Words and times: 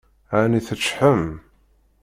Ɛni 0.39 0.61
teččḥem? 0.67 1.25